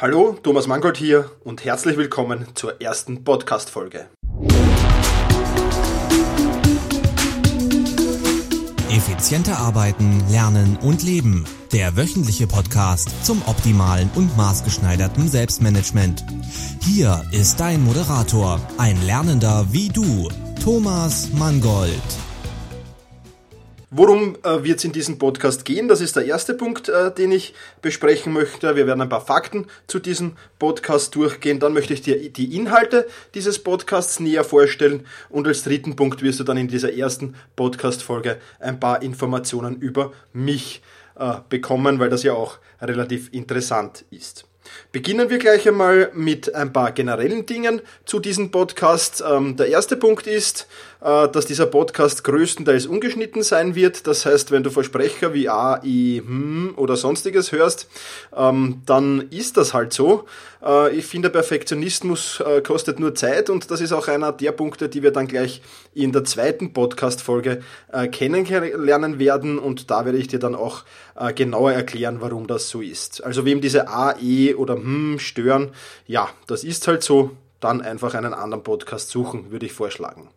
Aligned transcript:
Hallo, 0.00 0.36
Thomas 0.40 0.68
Mangold 0.68 0.96
hier 0.96 1.28
und 1.42 1.64
herzlich 1.64 1.96
willkommen 1.96 2.46
zur 2.54 2.80
ersten 2.80 3.24
Podcast-Folge. 3.24 4.06
Effizienter 8.90 9.58
arbeiten, 9.58 10.22
lernen 10.30 10.78
und 10.80 11.02
leben. 11.02 11.46
Der 11.72 11.96
wöchentliche 11.96 12.46
Podcast 12.46 13.26
zum 13.26 13.42
optimalen 13.46 14.08
und 14.14 14.36
maßgeschneiderten 14.36 15.26
Selbstmanagement. 15.26 16.24
Hier 16.84 17.24
ist 17.32 17.58
dein 17.58 17.82
Moderator, 17.82 18.60
ein 18.78 19.04
Lernender 19.04 19.66
wie 19.72 19.88
du, 19.88 20.28
Thomas 20.62 21.32
Mangold. 21.32 22.27
Worum 23.90 24.36
äh, 24.42 24.62
wird 24.64 24.80
es 24.80 24.84
in 24.84 24.92
diesem 24.92 25.16
Podcast 25.16 25.64
gehen? 25.64 25.88
Das 25.88 26.02
ist 26.02 26.14
der 26.14 26.26
erste 26.26 26.52
Punkt, 26.52 26.90
äh, 26.90 27.10
den 27.10 27.32
ich 27.32 27.54
besprechen 27.80 28.34
möchte. 28.34 28.76
Wir 28.76 28.86
werden 28.86 29.00
ein 29.00 29.08
paar 29.08 29.24
Fakten 29.24 29.66
zu 29.86 29.98
diesem 29.98 30.36
Podcast 30.58 31.14
durchgehen. 31.14 31.58
Dann 31.58 31.72
möchte 31.72 31.94
ich 31.94 32.02
dir 32.02 32.30
die 32.30 32.54
Inhalte 32.54 33.06
dieses 33.32 33.58
Podcasts 33.58 34.20
näher 34.20 34.44
vorstellen. 34.44 35.06
Und 35.30 35.48
als 35.48 35.62
dritten 35.62 35.96
Punkt 35.96 36.20
wirst 36.20 36.38
du 36.38 36.44
dann 36.44 36.58
in 36.58 36.68
dieser 36.68 36.92
ersten 36.92 37.34
Podcast-Folge 37.56 38.36
ein 38.60 38.78
paar 38.78 39.00
Informationen 39.00 39.76
über 39.76 40.12
mich 40.34 40.82
äh, 41.18 41.36
bekommen, 41.48 41.98
weil 41.98 42.10
das 42.10 42.22
ja 42.22 42.34
auch 42.34 42.58
relativ 42.82 43.32
interessant 43.32 44.04
ist. 44.10 44.47
Beginnen 44.92 45.30
wir 45.30 45.38
gleich 45.38 45.68
einmal 45.68 46.10
mit 46.14 46.54
ein 46.54 46.72
paar 46.72 46.92
generellen 46.92 47.46
Dingen 47.46 47.80
zu 48.04 48.20
diesem 48.20 48.50
Podcast. 48.50 49.22
Ähm, 49.28 49.56
der 49.56 49.68
erste 49.68 49.96
Punkt 49.96 50.26
ist, 50.26 50.66
äh, 51.00 51.28
dass 51.28 51.46
dieser 51.46 51.66
Podcast 51.66 52.24
größtenteils 52.24 52.86
ungeschnitten 52.86 53.44
sein 53.44 53.76
wird. 53.76 54.08
Das 54.08 54.26
heißt, 54.26 54.50
wenn 54.50 54.64
du 54.64 54.70
Versprecher 54.70 55.32
wie 55.32 55.48
A, 55.48 55.80
I, 55.84 56.20
hm 56.26 56.74
oder 56.74 56.96
sonstiges 56.96 57.52
hörst, 57.52 57.88
ähm, 58.36 58.82
dann 58.84 59.28
ist 59.30 59.56
das 59.56 59.74
halt 59.74 59.92
so. 59.92 60.24
Äh, 60.60 60.96
ich 60.96 61.06
finde, 61.06 61.30
Perfektionismus 61.30 62.40
äh, 62.40 62.62
kostet 62.62 62.98
nur 62.98 63.14
Zeit 63.14 63.48
und 63.48 63.70
das 63.70 63.80
ist 63.80 63.92
auch 63.92 64.08
einer 64.08 64.32
der 64.32 64.50
Punkte, 64.50 64.88
die 64.88 65.04
wir 65.04 65.12
dann 65.12 65.28
gleich 65.28 65.62
in 65.94 66.10
der 66.10 66.24
zweiten 66.24 66.72
Podcast-Folge 66.72 67.60
kennenlernen 68.12 69.18
werden 69.18 69.58
und 69.58 69.90
da 69.90 70.04
werde 70.04 70.18
ich 70.18 70.28
dir 70.28 70.38
dann 70.38 70.54
auch 70.54 70.84
genauer 71.34 71.72
erklären, 71.72 72.18
warum 72.20 72.46
das 72.46 72.68
so 72.68 72.80
ist. 72.80 73.24
Also 73.24 73.44
wem 73.44 73.60
diese 73.60 73.88
A, 73.88 74.14
E 74.20 74.54
oder 74.58 74.74
hm 74.74 75.18
stören, 75.18 75.70
ja, 76.06 76.28
das 76.46 76.64
ist 76.64 76.86
halt 76.88 77.02
so, 77.02 77.30
dann 77.60 77.80
einfach 77.80 78.14
einen 78.14 78.34
anderen 78.34 78.62
Podcast 78.62 79.10
suchen, 79.10 79.50
würde 79.50 79.66
ich 79.66 79.72
vorschlagen. 79.72 80.28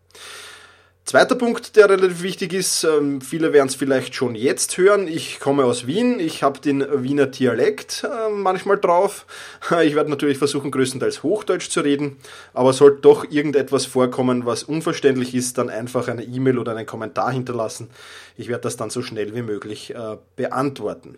Zweiter 1.04 1.36
Punkt, 1.36 1.76
der 1.76 1.90
relativ 1.90 2.22
wichtig 2.22 2.54
ist, 2.54 2.84
ähm, 2.84 3.22
viele 3.22 3.54
werden 3.54 3.68
es 3.68 3.76
vielleicht 3.76 4.14
schon 4.14 4.36
jetzt 4.36 4.78
hören. 4.78 5.08
Ich 5.08 5.40
komme 5.40 5.66
aus 5.66 5.88
Wien, 5.88 6.20
ich 6.20 6.44
habe 6.44 6.60
den 6.60 6.86
Wiener 7.04 7.26
Dialekt 7.26 8.06
äh, 8.06 8.30
manchmal 8.30 8.78
drauf. 8.78 9.26
Ich 9.84 9.96
werde 9.96 10.12
natürlich 10.12 10.38
versuchen, 10.38 10.70
größtenteils 10.70 11.24
Hochdeutsch 11.24 11.70
zu 11.70 11.82
reden, 11.82 12.18
aber 12.54 12.72
sollte 12.72 13.02
doch 13.02 13.30
irgendetwas 13.30 13.86
vorkommen, 13.86 14.46
was 14.46 14.64
unverständlich 14.64 15.34
ist, 15.34 15.58
dann 15.58 15.70
einfach 15.70 16.08
eine 16.08 16.24
E-Mail 16.24 16.60
oder 16.60 16.76
einen 16.76 16.86
Kommentar 16.86 17.32
hinterlassen. 17.32 17.90
Ich 18.38 18.48
werde 18.48 18.62
das 18.62 18.78
dann 18.78 18.92
so 18.92 19.02
schnell 19.02 19.36
wie 19.36 19.42
möglich 19.42 19.94
äh, 19.96 20.18
beantworten. 20.36 21.18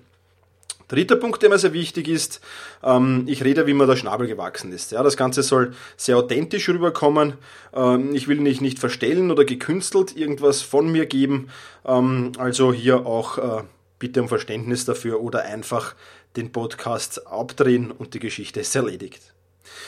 Dritter 0.94 1.16
Punkt, 1.16 1.42
der 1.42 1.50
mir 1.50 1.58
sehr 1.58 1.74
wichtig 1.74 2.08
ist, 2.08 2.40
ähm, 2.84 3.24
ich 3.26 3.44
rede, 3.44 3.66
wie 3.66 3.74
mir 3.74 3.88
der 3.88 3.96
Schnabel 3.96 4.28
gewachsen 4.28 4.72
ist. 4.72 4.92
Ja, 4.92 5.02
das 5.02 5.18
Ganze 5.18 5.42
soll 5.42 5.74
sehr 5.98 6.18
authentisch 6.18 6.70
rüberkommen. 6.70 7.34
Ähm, 7.74 8.14
ich 8.14 8.28
will 8.28 8.40
nicht, 8.40 8.62
nicht 8.62 8.78
verstellen 8.78 9.32
oder 9.32 9.44
gekünstelt 9.44 10.16
irgendwas 10.16 10.62
von 10.62 10.92
mir 10.92 11.08
geben. 11.08 11.50
Ähm, 11.84 12.34
also 12.38 12.72
hier 12.72 13.08
auch 13.08 13.40
äh, 13.40 13.64
bitte 13.98 14.22
um 14.22 14.30
Verständnis 14.30 14.86
dafür 14.86 15.20
oder 15.20 15.46
einfach 15.46 15.96
den 16.36 16.52
Podcast 16.52 17.26
abdrehen 17.26 17.90
und 17.90 18.14
die 18.14 18.20
Geschichte 18.20 18.60
ist 18.60 18.76
erledigt. 18.76 19.34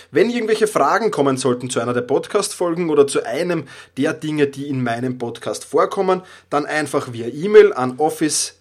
Wenn 0.10 0.32
irgendwelche 0.32 0.66
Fragen 0.66 1.12
kommen 1.12 1.38
sollten 1.38 1.70
zu 1.70 1.80
einer 1.82 1.94
der 1.94 2.02
Podcast-Folgen 2.02 2.90
oder 2.90 3.06
zu 3.06 3.24
einem 3.24 3.66
der 3.98 4.14
Dinge, 4.14 4.48
die 4.48 4.70
in 4.70 4.82
meinem 4.82 5.20
Podcast 5.20 5.66
vorkommen, 5.66 6.24
dann 6.50 6.66
einfach 6.66 7.14
via 7.14 7.28
E-Mail 7.28 7.74
an 7.74 8.00
office 8.00 8.56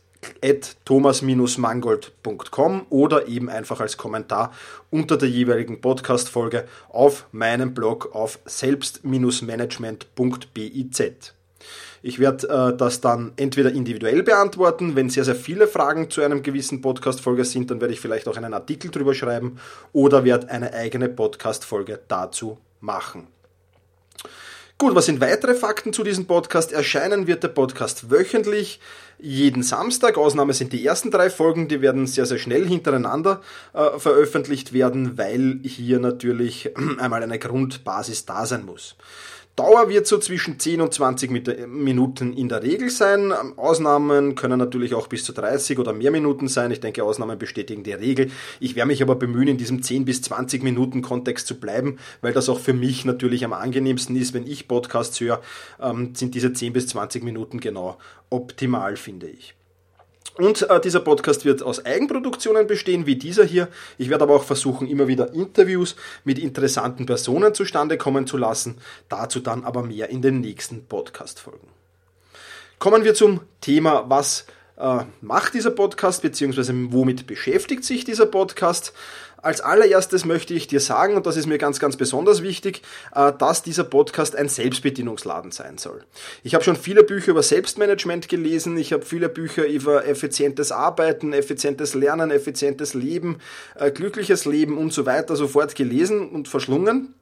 thomas-mangold.com 0.84 2.86
oder 2.90 3.28
eben 3.28 3.48
einfach 3.48 3.80
als 3.80 3.96
Kommentar 3.96 4.52
unter 4.90 5.16
der 5.16 5.28
jeweiligen 5.28 5.80
Podcast-Folge 5.80 6.64
auf 6.88 7.26
meinem 7.32 7.74
Blog 7.74 8.14
auf 8.14 8.38
selbst-management.biz. 8.44 11.34
Ich 12.02 12.18
werde 12.18 12.48
äh, 12.48 12.76
das 12.76 13.00
dann 13.00 13.32
entweder 13.36 13.72
individuell 13.72 14.22
beantworten, 14.22 14.94
wenn 14.94 15.08
sehr, 15.08 15.24
sehr 15.24 15.34
viele 15.34 15.66
Fragen 15.66 16.10
zu 16.10 16.20
einem 16.20 16.42
gewissen 16.42 16.82
Podcast-Folge 16.82 17.46
sind, 17.46 17.70
dann 17.70 17.80
werde 17.80 17.94
ich 17.94 18.00
vielleicht 18.00 18.28
auch 18.28 18.36
einen 18.36 18.52
Artikel 18.52 18.90
drüber 18.90 19.14
schreiben 19.14 19.56
oder 19.94 20.24
werde 20.24 20.50
eine 20.50 20.74
eigene 20.74 21.08
Podcast-Folge 21.08 22.00
dazu 22.06 22.58
machen. 22.80 23.28
Gut, 24.76 24.96
was 24.96 25.06
sind 25.06 25.20
weitere 25.20 25.54
Fakten 25.54 25.92
zu 25.92 26.02
diesem 26.02 26.26
Podcast? 26.26 26.72
Erscheinen 26.72 27.28
wird 27.28 27.44
der 27.44 27.48
Podcast 27.48 28.10
wöchentlich, 28.10 28.80
jeden 29.20 29.62
Samstag. 29.62 30.18
Ausnahme 30.18 30.52
sind 30.52 30.72
die 30.72 30.84
ersten 30.84 31.12
drei 31.12 31.30
Folgen, 31.30 31.68
die 31.68 31.80
werden 31.80 32.08
sehr, 32.08 32.26
sehr 32.26 32.38
schnell 32.38 32.66
hintereinander 32.66 33.40
äh, 33.72 34.00
veröffentlicht 34.00 34.72
werden, 34.72 35.16
weil 35.16 35.60
hier 35.62 36.00
natürlich 36.00 36.72
einmal 36.98 37.22
eine 37.22 37.38
Grundbasis 37.38 38.26
da 38.26 38.46
sein 38.46 38.64
muss. 38.64 38.96
Dauer 39.56 39.88
wird 39.88 40.08
so 40.08 40.18
zwischen 40.18 40.58
10 40.58 40.80
und 40.80 40.92
20 40.92 41.30
Minuten 41.68 42.32
in 42.32 42.48
der 42.48 42.64
Regel 42.64 42.90
sein. 42.90 43.32
Ausnahmen 43.56 44.34
können 44.34 44.58
natürlich 44.58 44.94
auch 44.94 45.06
bis 45.06 45.22
zu 45.22 45.32
30 45.32 45.78
oder 45.78 45.92
mehr 45.92 46.10
Minuten 46.10 46.48
sein. 46.48 46.72
Ich 46.72 46.80
denke, 46.80 47.04
Ausnahmen 47.04 47.38
bestätigen 47.38 47.84
die 47.84 47.92
Regel. 47.92 48.32
Ich 48.58 48.74
werde 48.74 48.88
mich 48.88 49.00
aber 49.00 49.14
bemühen, 49.14 49.46
in 49.46 49.56
diesem 49.56 49.80
10 49.80 50.06
bis 50.06 50.22
20 50.22 50.64
Minuten 50.64 51.02
Kontext 51.02 51.46
zu 51.46 51.60
bleiben, 51.60 51.98
weil 52.20 52.32
das 52.32 52.48
auch 52.48 52.58
für 52.58 52.72
mich 52.72 53.04
natürlich 53.04 53.44
am 53.44 53.52
angenehmsten 53.52 54.16
ist. 54.16 54.34
Wenn 54.34 54.46
ich 54.48 54.66
Podcasts 54.66 55.20
höre, 55.20 55.40
ähm, 55.80 56.16
sind 56.16 56.34
diese 56.34 56.52
10 56.52 56.72
bis 56.72 56.88
20 56.88 57.22
Minuten 57.22 57.60
genau 57.60 57.98
optimal, 58.30 58.96
finde 58.96 59.28
ich. 59.28 59.54
Und 60.36 60.68
äh, 60.68 60.80
dieser 60.80 61.00
Podcast 61.00 61.44
wird 61.44 61.62
aus 61.62 61.84
Eigenproduktionen 61.84 62.66
bestehen, 62.66 63.06
wie 63.06 63.16
dieser 63.16 63.44
hier. 63.44 63.68
Ich 63.98 64.10
werde 64.10 64.24
aber 64.24 64.34
auch 64.34 64.44
versuchen, 64.44 64.88
immer 64.88 65.06
wieder 65.06 65.32
Interviews 65.32 65.94
mit 66.24 66.40
interessanten 66.40 67.06
Personen 67.06 67.54
zustande 67.54 67.96
kommen 67.96 68.26
zu 68.26 68.36
lassen. 68.36 68.78
Dazu 69.08 69.38
dann 69.38 69.64
aber 69.64 69.82
mehr 69.84 70.10
in 70.10 70.22
den 70.22 70.40
nächsten 70.40 70.86
Podcast-Folgen. 70.86 71.68
Kommen 72.80 73.04
wir 73.04 73.14
zum 73.14 73.40
Thema, 73.60 74.04
was 74.08 74.46
äh, 74.76 75.04
macht 75.20 75.54
dieser 75.54 75.70
Podcast, 75.70 76.22
beziehungsweise 76.22 76.74
womit 76.92 77.26
beschäftigt 77.26 77.84
sich 77.84 78.04
dieser 78.04 78.26
Podcast. 78.26 78.92
Als 79.44 79.60
allererstes 79.60 80.24
möchte 80.24 80.54
ich 80.54 80.68
dir 80.68 80.80
sagen, 80.80 81.16
und 81.16 81.26
das 81.26 81.36
ist 81.36 81.46
mir 81.46 81.58
ganz, 81.58 81.78
ganz 81.78 81.98
besonders 81.98 82.42
wichtig, 82.42 82.80
äh, 83.14 83.30
dass 83.38 83.62
dieser 83.62 83.84
Podcast 83.84 84.34
ein 84.36 84.48
Selbstbedienungsladen 84.48 85.50
sein 85.50 85.76
soll. 85.76 86.02
Ich 86.42 86.54
habe 86.54 86.64
schon 86.64 86.76
viele 86.76 87.04
Bücher 87.04 87.32
über 87.32 87.42
Selbstmanagement 87.42 88.30
gelesen, 88.30 88.78
ich 88.78 88.94
habe 88.94 89.04
viele 89.04 89.28
Bücher 89.28 89.66
über 89.66 90.06
effizientes 90.06 90.72
Arbeiten, 90.72 91.34
effizientes 91.34 91.92
Lernen, 91.92 92.30
effizientes 92.30 92.94
Leben, 92.94 93.38
äh, 93.74 93.90
glückliches 93.90 94.46
Leben 94.46 94.78
und 94.78 94.94
so 94.94 95.04
weiter 95.04 95.36
sofort 95.36 95.74
gelesen 95.74 96.30
und 96.30 96.48
verschlungen. 96.48 97.14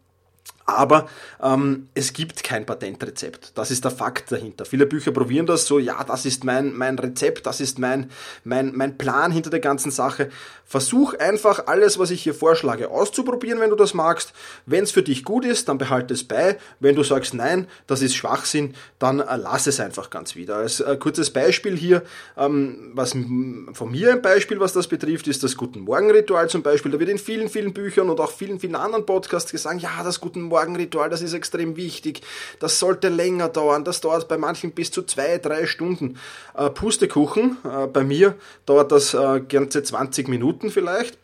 Aber 0.64 1.08
ähm, 1.42 1.88
es 1.94 2.12
gibt 2.12 2.44
kein 2.44 2.66
Patentrezept. 2.66 3.52
Das 3.56 3.70
ist 3.70 3.84
der 3.84 3.90
Fakt 3.90 4.30
dahinter. 4.30 4.64
Viele 4.64 4.86
Bücher 4.86 5.10
probieren 5.10 5.46
das 5.46 5.66
so, 5.66 5.78
ja, 5.78 6.02
das 6.04 6.24
ist 6.24 6.44
mein, 6.44 6.76
mein 6.76 6.98
Rezept, 6.98 7.46
das 7.46 7.60
ist 7.60 7.78
mein, 7.78 8.10
mein, 8.44 8.72
mein 8.74 8.96
Plan 8.96 9.32
hinter 9.32 9.50
der 9.50 9.60
ganzen 9.60 9.90
Sache. 9.90 10.30
Versuch 10.64 11.14
einfach 11.14 11.66
alles, 11.66 11.98
was 11.98 12.10
ich 12.10 12.22
hier 12.22 12.32
vorschlage, 12.32 12.90
auszuprobieren, 12.90 13.60
wenn 13.60 13.70
du 13.70 13.76
das 13.76 13.92
magst. 13.92 14.32
Wenn 14.64 14.84
es 14.84 14.90
für 14.90 15.02
dich 15.02 15.24
gut 15.24 15.44
ist, 15.44 15.68
dann 15.68 15.78
behalte 15.78 16.14
es 16.14 16.24
bei. 16.24 16.58
Wenn 16.80 16.94
du 16.94 17.02
sagst, 17.02 17.34
nein, 17.34 17.66
das 17.86 18.00
ist 18.00 18.14
Schwachsinn, 18.14 18.74
dann 18.98 19.20
äh, 19.20 19.36
lass 19.36 19.66
es 19.66 19.80
einfach 19.80 20.10
ganz 20.10 20.36
wieder. 20.36 20.56
Als 20.56 20.80
äh, 20.80 20.96
kurzes 20.96 21.30
Beispiel 21.30 21.76
hier, 21.76 22.02
ähm, 22.38 22.92
was 22.94 23.10
von 23.10 23.90
mir 23.90 24.12
ein 24.12 24.22
Beispiel, 24.22 24.60
was 24.60 24.72
das 24.72 24.86
betrifft, 24.86 25.28
ist 25.28 25.42
das 25.42 25.56
Guten 25.56 25.80
Morgen 25.80 26.10
Ritual 26.10 26.48
zum 26.48 26.62
Beispiel. 26.62 26.92
Da 26.92 26.98
wird 26.98 27.10
in 27.10 27.18
vielen, 27.18 27.48
vielen 27.48 27.74
Büchern 27.74 28.08
und 28.08 28.20
auch 28.20 28.30
vielen, 28.30 28.60
vielen 28.60 28.76
anderen 28.76 29.04
Podcasts 29.04 29.50
gesagt, 29.50 29.82
ja, 29.82 30.02
das 30.02 30.20
Guten 30.20 30.51
Morgenritual, 30.52 31.08
das 31.08 31.22
ist 31.22 31.32
extrem 31.32 31.76
wichtig. 31.76 32.20
Das 32.60 32.78
sollte 32.78 33.08
länger 33.08 33.48
dauern. 33.48 33.84
Das 33.84 34.02
dauert 34.02 34.28
bei 34.28 34.36
manchen 34.36 34.72
bis 34.72 34.90
zu 34.90 35.02
zwei, 35.02 35.38
drei 35.38 35.66
Stunden. 35.66 36.18
Äh, 36.54 36.68
Pustekuchen, 36.68 37.56
äh, 37.64 37.86
bei 37.86 38.04
mir 38.04 38.34
dauert 38.66 38.92
das 38.92 39.14
äh, 39.14 39.40
ganze 39.40 39.82
20 39.82 40.28
Minuten 40.28 40.70
vielleicht. 40.70 41.16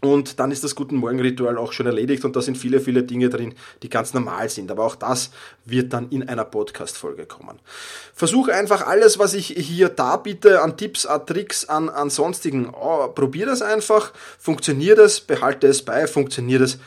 Und 0.00 0.40
dann 0.40 0.50
ist 0.50 0.64
das 0.64 0.74
Guten 0.74 0.96
Morgen-Ritual 0.96 1.56
auch 1.58 1.72
schon 1.72 1.86
erledigt 1.86 2.24
und 2.24 2.34
da 2.34 2.42
sind 2.42 2.58
viele, 2.58 2.80
viele 2.80 3.04
Dinge 3.04 3.28
drin, 3.28 3.54
die 3.82 3.88
ganz 3.88 4.14
normal 4.14 4.48
sind. 4.48 4.70
Aber 4.70 4.84
auch 4.84 4.96
das 4.96 5.30
wird 5.64 5.92
dann 5.92 6.08
in 6.10 6.28
einer 6.28 6.44
Podcast-Folge 6.44 7.26
kommen. 7.26 7.60
Versuch 8.12 8.48
einfach 8.48 8.84
alles, 8.84 9.20
was 9.20 9.32
ich 9.34 9.46
hier 9.46 9.88
darbiete, 9.88 10.60
an 10.60 10.76
Tipps, 10.76 11.06
an 11.06 11.24
Tricks, 11.24 11.66
an, 11.66 11.88
an 11.88 12.10
sonstigen. 12.10 12.68
Oh, 12.68 13.08
probier 13.08 13.46
das 13.46 13.62
einfach, 13.62 14.12
funktioniert 14.40 14.98
es, 14.98 15.20
behalte 15.20 15.68
es 15.68 15.82
bei, 15.82 16.08
funktioniert 16.08 16.62
es, 16.62 16.78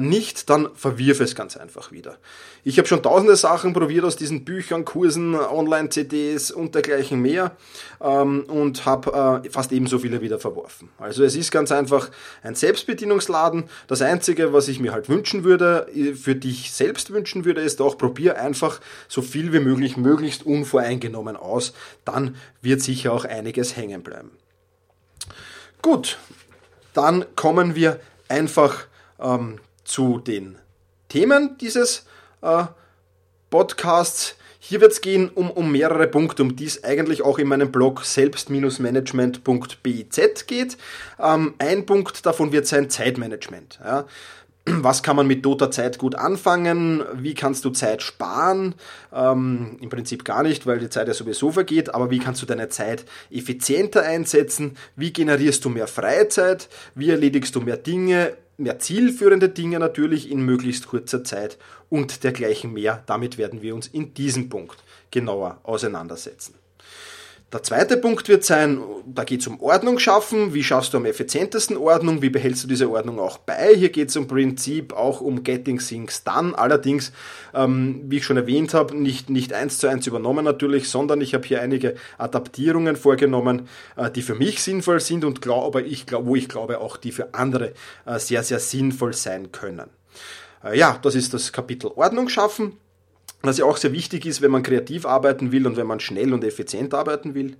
nicht, 0.00 0.50
dann 0.50 0.68
verwirf 0.74 1.20
es 1.20 1.34
ganz 1.34 1.56
einfach 1.56 1.92
wieder. 1.92 2.18
Ich 2.64 2.78
habe 2.78 2.88
schon 2.88 3.02
tausende 3.02 3.36
Sachen 3.36 3.72
probiert 3.72 4.04
aus 4.04 4.16
diesen 4.16 4.44
Büchern, 4.44 4.84
Kursen, 4.84 5.36
Online-CDs 5.36 6.50
und 6.50 6.74
dergleichen 6.74 7.22
mehr 7.22 7.56
ähm, 8.00 8.44
und 8.48 8.84
habe 8.84 9.42
äh, 9.44 9.50
fast 9.50 9.70
ebenso 9.70 10.00
viele 10.00 10.20
wieder 10.20 10.40
verworfen. 10.40 10.88
Also 10.98 11.22
es 11.22 11.36
ist 11.36 11.52
ganz 11.52 11.70
einfach 11.70 12.10
ein 12.42 12.56
Selbstbedienungsladen. 12.56 13.64
Das 13.86 14.02
Einzige, 14.02 14.52
was 14.52 14.66
ich 14.66 14.80
mir 14.80 14.92
halt 14.92 15.08
wünschen 15.08 15.44
würde, 15.44 15.86
äh, 15.94 16.14
für 16.14 16.34
dich 16.34 16.72
selbst 16.72 17.12
wünschen 17.12 17.44
würde, 17.44 17.60
ist 17.60 17.80
auch, 17.80 17.96
probier 17.96 18.40
einfach 18.40 18.80
so 19.08 19.22
viel 19.22 19.52
wie 19.52 19.60
möglich, 19.60 19.96
möglichst 19.96 20.44
unvoreingenommen 20.44 21.36
aus. 21.36 21.72
Dann 22.04 22.36
wird 22.62 22.82
sicher 22.82 23.12
auch 23.12 23.24
einiges 23.24 23.76
hängen 23.76 24.02
bleiben. 24.02 24.30
Gut, 25.82 26.18
dann 26.94 27.24
kommen 27.36 27.76
wir 27.76 28.00
einfach 28.28 28.86
ähm, 29.20 29.60
zu 29.86 30.18
den 30.18 30.58
Themen 31.08 31.56
dieses 31.58 32.04
äh, 32.42 32.64
Podcasts. 33.50 34.36
Hier 34.58 34.80
wird 34.80 34.90
es 34.92 35.00
gehen 35.00 35.30
um, 35.30 35.48
um 35.50 35.70
mehrere 35.70 36.08
Punkte, 36.08 36.42
um 36.42 36.56
die 36.56 36.64
es 36.64 36.82
eigentlich 36.82 37.22
auch 37.22 37.38
in 37.38 37.46
meinem 37.46 37.70
Blog 37.70 38.04
selbst-management.biz 38.04 40.46
geht. 40.46 40.76
Ähm, 41.20 41.54
ein 41.58 41.86
Punkt 41.86 42.26
davon 42.26 42.50
wird 42.50 42.66
sein 42.66 42.90
Zeitmanagement. 42.90 43.78
Ja. 43.82 44.06
Was 44.68 45.04
kann 45.04 45.14
man 45.14 45.28
mit 45.28 45.44
toter 45.44 45.70
Zeit 45.70 45.98
gut 45.98 46.16
anfangen? 46.16 47.04
Wie 47.14 47.34
kannst 47.34 47.64
du 47.64 47.70
Zeit 47.70 48.02
sparen? 48.02 48.74
Ähm, 49.12 49.76
Im 49.80 49.88
Prinzip 49.88 50.24
gar 50.24 50.42
nicht, 50.42 50.66
weil 50.66 50.80
die 50.80 50.90
Zeit 50.90 51.06
ja 51.06 51.14
sowieso 51.14 51.52
vergeht, 51.52 51.94
aber 51.94 52.10
wie 52.10 52.18
kannst 52.18 52.42
du 52.42 52.46
deine 52.46 52.68
Zeit 52.68 53.04
effizienter 53.30 54.02
einsetzen? 54.02 54.76
Wie 54.96 55.12
generierst 55.12 55.64
du 55.64 55.68
mehr 55.68 55.86
Freizeit? 55.86 56.68
Wie 56.96 57.10
erledigst 57.10 57.54
du 57.54 57.60
mehr 57.60 57.76
Dinge? 57.76 58.36
Mehr 58.56 58.78
zielführende 58.78 59.48
Dinge 59.48 59.78
natürlich 59.78 60.30
in 60.30 60.40
möglichst 60.40 60.86
kurzer 60.86 61.24
Zeit 61.24 61.58
und 61.88 62.24
dergleichen 62.24 62.72
mehr. 62.72 63.02
Damit 63.06 63.38
werden 63.38 63.62
wir 63.62 63.74
uns 63.74 63.86
in 63.86 64.14
diesem 64.14 64.48
Punkt 64.48 64.82
genauer 65.10 65.60
auseinandersetzen. 65.62 66.54
Der 67.52 67.62
zweite 67.62 67.96
Punkt 67.96 68.28
wird 68.28 68.42
sein, 68.42 68.80
da 69.06 69.22
geht 69.22 69.40
es 69.40 69.46
um 69.46 69.60
Ordnung 69.60 70.00
schaffen. 70.00 70.52
Wie 70.52 70.64
schaffst 70.64 70.92
du 70.92 70.96
am 70.96 71.04
effizientesten 71.04 71.76
Ordnung? 71.76 72.20
Wie 72.20 72.28
behältst 72.28 72.64
du 72.64 72.68
diese 72.68 72.90
Ordnung 72.90 73.20
auch 73.20 73.38
bei? 73.38 73.72
Hier 73.72 73.90
geht 73.90 74.08
es 74.08 74.16
im 74.16 74.26
Prinzip 74.26 74.92
auch 74.92 75.20
um 75.20 75.44
Getting 75.44 75.78
Things 75.78 76.24
Done. 76.24 76.58
Allerdings, 76.58 77.12
ähm, 77.54 78.02
wie 78.06 78.16
ich 78.16 78.24
schon 78.24 78.36
erwähnt 78.36 78.74
habe, 78.74 78.96
nicht, 78.96 79.30
nicht 79.30 79.52
eins 79.52 79.78
zu 79.78 79.86
eins 79.86 80.08
übernommen 80.08 80.44
natürlich, 80.44 80.88
sondern 80.88 81.20
ich 81.20 81.34
habe 81.34 81.46
hier 81.46 81.62
einige 81.62 81.94
Adaptierungen 82.18 82.96
vorgenommen, 82.96 83.68
äh, 83.94 84.10
die 84.10 84.22
für 84.22 84.34
mich 84.34 84.60
sinnvoll 84.60 84.98
sind 84.98 85.24
und 85.24 85.40
glaub, 85.40 85.66
aber 85.66 85.84
ich 85.84 86.04
glaub, 86.04 86.26
wo 86.26 86.34
ich 86.34 86.48
glaube 86.48 86.80
auch 86.80 86.96
die 86.96 87.12
für 87.12 87.32
andere 87.32 87.74
äh, 88.06 88.18
sehr, 88.18 88.42
sehr 88.42 88.58
sinnvoll 88.58 89.12
sein 89.12 89.52
können. 89.52 89.88
Äh, 90.64 90.76
ja, 90.76 90.98
das 91.00 91.14
ist 91.14 91.32
das 91.32 91.52
Kapitel 91.52 91.92
Ordnung 91.94 92.28
schaffen 92.28 92.76
was 93.42 93.58
ja 93.58 93.64
auch 93.64 93.76
sehr 93.76 93.92
wichtig 93.92 94.26
ist, 94.26 94.42
wenn 94.42 94.50
man 94.50 94.62
kreativ 94.62 95.06
arbeiten 95.06 95.52
will 95.52 95.66
und 95.66 95.76
wenn 95.76 95.86
man 95.86 96.00
schnell 96.00 96.32
und 96.32 96.44
effizient 96.44 96.94
arbeiten 96.94 97.34
will. 97.34 97.56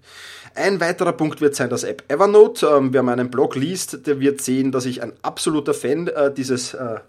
Ein 0.55 0.81
weiterer 0.81 1.13
Punkt 1.13 1.41
wird 1.41 1.55
sein 1.55 1.71
das 1.71 1.85
App 1.85 2.03
Evernote. 2.09 2.67
Ähm, 2.67 2.93
wer 2.93 3.03
meinen 3.03 3.31
Blog 3.31 3.57
liest, 3.57 4.07
der 4.07 4.21
wird 4.21 4.41
sehen, 4.41 4.73
dass 4.73 4.87
ich 4.87 5.03
ein 5.03 5.13
absoluter 5.23 5.75
Fan 5.75 6.09
äh, 6.09 6.33
dieses 6.33 6.75
äh, 6.75 7.01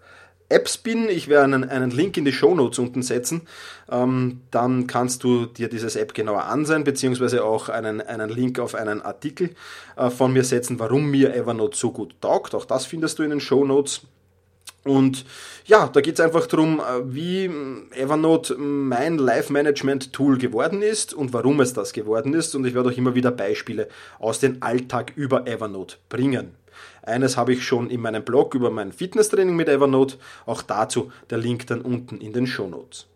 Apps 0.50 0.78
bin. 0.78 1.10
Ich 1.10 1.28
werde 1.28 1.44
einen, 1.46 1.70
einen 1.70 1.92
Link 1.92 2.18
in 2.18 2.26
die 2.26 2.32
Show 2.32 2.56
Notes 2.56 2.80
unten 2.80 3.02
setzen. 3.02 3.42
Ähm, 3.92 4.42
dann 4.52 4.88
kannst 4.88 5.24
du 5.24 5.46
dir 5.46 5.68
dieses 5.68 5.96
App 5.96 6.14
genauer 6.14 6.46
ansehen, 6.46 6.84
beziehungsweise 6.84 7.44
auch 7.44 7.70
einen, 7.70 8.02
einen 8.02 8.30
Link 8.30 8.60
auf 8.60 8.76
einen 8.76 9.02
Artikel 9.02 9.56
äh, 9.98 10.10
von 10.10 10.32
mir 10.32 10.44
setzen, 10.44 10.80
warum 10.80 11.10
mir 11.10 11.36
Evernote 11.36 11.78
so 11.78 11.92
gut 11.92 12.16
taugt. 12.22 12.56
Auch 12.56 12.66
das 12.66 12.86
findest 12.86 13.20
du 13.20 13.24
in 13.24 13.32
den 13.32 13.42
Show 13.42 13.66
Notes. 13.66 14.02
Und 14.84 15.26
ja, 15.66 15.88
da 15.88 16.02
geht 16.02 16.16
es 16.16 16.20
einfach 16.20 16.48
darum, 16.48 16.80
äh, 16.80 17.14
wie 17.14 17.50
Evernote 17.92 18.56
mein 18.58 19.18
Live-Management-Tool 19.18 20.38
geworden 20.38 20.82
ist 20.82 21.14
und 21.14 21.34
warum 21.34 21.60
es 21.60 21.74
das 21.74 21.94
geworden 21.94 22.34
ist. 22.34 22.56
Und 22.56 22.66
ich 22.66 22.74
werde 22.74 22.90
euch 22.90 22.98
immer 22.98 23.16
wieder 23.16 23.32
Beispiele 23.32 23.90
aus 24.20 24.40
dem 24.40 24.58
Alltag 24.62 25.14
über 25.16 25.46
Evernote 25.46 25.98
bringen. 26.10 26.52
Eines 27.02 27.38
habe 27.38 27.54
ich 27.54 27.66
schon 27.66 27.90
in 27.90 28.02
meinem 28.02 28.24
Blog 28.24 28.54
über 28.54 28.70
mein 28.70 28.92
Fitnesstraining 28.92 29.56
mit 29.56 29.70
Evernote. 29.70 30.18
Auch 30.46 30.62
dazu 30.62 31.12
der 31.30 31.38
Link 31.38 31.68
dann 31.68 31.82
unten 31.82 32.20
in 32.20 32.34
den 32.34 32.48
Show 32.48 32.68
Notes. 32.68 33.08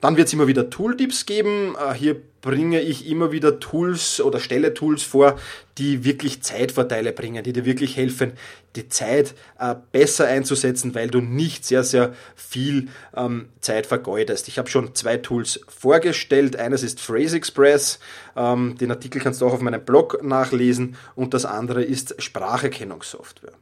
Dann 0.00 0.16
wird 0.16 0.28
es 0.28 0.32
immer 0.32 0.46
wieder 0.46 0.70
Tooltips 0.70 1.26
geben. 1.26 1.74
Äh, 1.76 1.94
hier 1.94 2.16
bringe 2.40 2.80
ich 2.80 3.08
immer 3.08 3.32
wieder 3.32 3.58
Tools 3.58 4.20
oder 4.20 4.38
stelle 4.38 4.72
Tools 4.72 5.02
vor, 5.02 5.38
die 5.76 6.04
wirklich 6.04 6.42
Zeitvorteile 6.42 7.12
bringen, 7.12 7.42
die 7.42 7.52
dir 7.52 7.64
wirklich 7.64 7.96
helfen, 7.96 8.32
die 8.76 8.88
Zeit 8.88 9.34
äh, 9.58 9.74
besser 9.92 10.26
einzusetzen, 10.26 10.94
weil 10.94 11.08
du 11.08 11.20
nicht 11.20 11.64
sehr, 11.64 11.82
sehr 11.82 12.14
viel 12.36 12.88
ähm, 13.16 13.48
Zeit 13.60 13.86
vergeudest. 13.86 14.46
Ich 14.48 14.58
habe 14.58 14.70
schon 14.70 14.94
zwei 14.94 15.16
Tools 15.16 15.60
vorgestellt. 15.66 16.56
Eines 16.56 16.84
ist 16.84 17.00
Phrase 17.00 17.36
Express. 17.36 17.98
Ähm, 18.36 18.78
den 18.78 18.92
Artikel 18.92 19.20
kannst 19.20 19.40
du 19.40 19.46
auch 19.46 19.54
auf 19.54 19.60
meinem 19.60 19.84
Blog 19.84 20.22
nachlesen. 20.22 20.96
Und 21.16 21.34
das 21.34 21.44
andere 21.44 21.82
ist 21.82 22.22
Spracherkennungssoftware. 22.22 23.57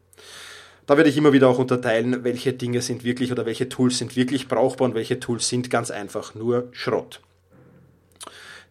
Da 0.86 0.96
werde 0.96 1.10
ich 1.10 1.16
immer 1.16 1.32
wieder 1.32 1.48
auch 1.48 1.58
unterteilen, 1.58 2.22
welche 2.22 2.52
Dinge 2.52 2.80
sind 2.80 3.02
wirklich 3.02 3.32
oder 3.32 3.44
welche 3.44 3.68
Tools 3.68 3.98
sind 3.98 4.14
wirklich 4.14 4.46
brauchbar 4.46 4.86
und 4.86 4.94
welche 4.94 5.18
Tools 5.18 5.48
sind 5.48 5.68
ganz 5.68 5.90
einfach 5.90 6.36
nur 6.36 6.68
Schrott. 6.70 7.20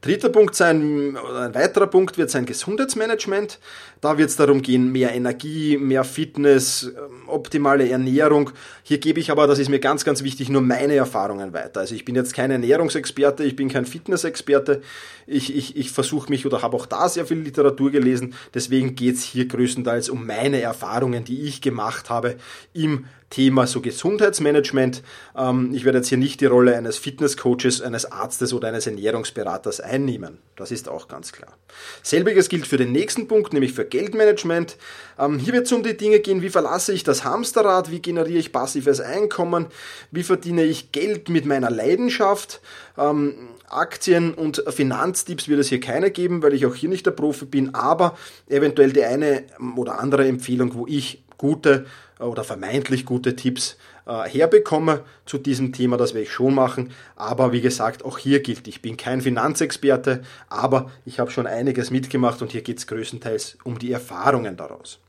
Dritter 0.02 0.30
Punkt 0.30 0.56
sein, 0.56 1.18
oder 1.18 1.42
ein 1.42 1.56
weiterer 1.56 1.88
Punkt 1.88 2.18
wird 2.18 2.30
sein 2.30 2.46
Gesundheitsmanagement. 2.46 3.60
Da 4.02 4.18
wird 4.18 4.30
es 4.30 4.36
darum 4.36 4.62
gehen, 4.62 4.92
mehr 4.92 5.14
Energie, 5.14 5.78
mehr 5.78 6.04
Fitness, 6.04 6.84
ähm, 6.84 7.28
optimale 7.28 7.90
Ernährung. 7.90 8.52
Hier 8.84 9.00
gebe 9.00 9.20
ich 9.20 9.32
aber, 9.32 9.48
das 9.48 9.58
ist 9.58 9.70
mir 9.70 9.80
ganz, 9.80 10.06
ganz 10.06 10.22
wichtig, 10.22 10.50
nur 10.50 10.62
meine 10.62 10.96
Erfahrungen 10.96 11.54
weiter. 11.54 11.80
Also 11.80 11.96
ich 11.96 12.06
bin 12.06 12.14
jetzt 12.14 12.36
kein 12.36 12.52
Ernährungsexperte, 12.52 13.44
ich 13.44 13.56
bin 13.56 13.70
kein 13.70 13.86
Fitnessexperte. 13.86 14.82
Ich, 15.26 15.56
ich, 15.56 15.76
ich 15.76 15.92
versuche 15.92 16.30
mich 16.30 16.46
oder 16.46 16.62
habe 16.62 16.76
auch 16.76 16.86
da 16.86 17.10
sehr 17.10 17.26
viel 17.26 17.40
Literatur 17.40 17.90
gelesen. 17.90 18.36
Deswegen 18.54 18.96
geht 18.96 19.16
es 19.16 19.24
hier 19.24 19.48
größtenteils 19.48 20.10
um 20.10 20.28
meine 20.28 20.62
Erfahrungen, 20.62 21.24
die 21.24 21.42
ich 21.42 21.62
gemacht 21.62 22.12
habe 22.12 22.36
im 22.74 23.06
Thema 23.30 23.68
so 23.68 23.82
Gesundheitsmanagement. 23.82 25.04
Ähm, 25.36 25.72
ich 25.74 25.86
werde 25.86 26.00
jetzt 26.00 26.10
hier 26.10 26.18
nicht 26.18 26.42
die 26.42 26.46
Rolle 26.46 26.78
eines 26.78 26.98
Fitnesscoaches, 26.98 27.82
eines 27.82 28.12
Arztes 28.12 28.54
oder 28.54 28.68
eines 28.68 28.88
Ernährungsberaters 28.88 29.80
einnehmen. 29.80 30.38
Das 30.56 30.72
ist 30.72 30.88
auch 30.88 31.08
ganz 31.08 31.32
klar. 31.32 31.58
Selbiges 32.04 32.50
gilt 32.50 32.68
für 32.68 32.78
den 32.78 32.92
nächsten 32.92 33.28
Punkt, 33.28 33.52
nämlich 33.52 33.74
für 33.74 33.86
Geldmanagement. 33.86 34.78
Ähm, 35.20 35.40
hier 35.40 35.54
wird 35.54 35.66
es 35.66 35.72
um 35.74 35.84
die 35.84 35.98
Dinge 35.98 36.20
gehen, 36.20 36.42
wie 36.42 36.50
verlasse 36.50 36.94
ich 36.94 37.04
das 37.04 37.24
Hamsterrad, 37.24 37.92
wie 37.92 38.02
generiere 38.02 38.40
ich 38.40 38.52
passives 38.52 39.02
Einkommen, 39.02 39.68
wie 40.12 40.24
verdiene 40.24 40.64
ich 40.64 40.92
Geld 40.92 41.30
mit 41.30 41.46
meiner 41.46 41.72
Leidenschaft. 41.72 42.62
Ähm, 42.98 43.34
Aktien 43.68 44.34
und 44.34 44.64
Finanztipps 44.70 45.48
wird 45.48 45.60
es 45.60 45.70
hier 45.70 45.80
keine 45.80 46.12
geben, 46.12 46.44
weil 46.44 46.54
ich 46.54 46.66
auch 46.66 46.76
hier 46.76 46.90
nicht 46.90 47.06
der 47.06 47.12
Profi 47.12 47.46
bin, 47.46 47.76
aber 47.76 48.18
eventuell 48.48 48.94
die 48.94 49.04
eine 49.04 49.44
oder 49.76 50.00
andere 50.00 50.28
Empfehlung, 50.28 50.76
wo 50.76 50.86
ich 50.88 51.25
gute 51.38 51.86
oder 52.20 52.44
vermeintlich 52.44 53.06
gute 53.06 53.36
Tipps 53.36 53.78
äh, 54.06 54.24
herbekomme 54.30 55.04
zu 55.26 55.38
diesem 55.38 55.74
Thema, 55.74 55.98
das 55.98 56.14
werde 56.14 56.24
ich 56.24 56.32
schon 56.32 56.56
machen. 56.56 56.92
Aber 57.16 57.52
wie 57.52 57.62
gesagt, 57.62 58.06
auch 58.06 58.18
hier 58.18 58.42
gilt, 58.42 58.68
ich 58.68 58.82
bin 58.82 58.98
kein 58.98 59.22
Finanzexperte, 59.22 60.24
aber 60.50 60.92
ich 61.06 61.20
habe 61.20 61.32
schon 61.32 61.48
einiges 61.48 61.92
mitgemacht 61.92 62.42
und 62.42 62.52
hier 62.52 62.62
geht 62.62 62.78
es 62.78 62.88
größtenteils 62.88 63.58
um 63.64 63.80
die 63.80 63.92
Erfahrungen 63.92 64.58
daraus. 64.58 65.00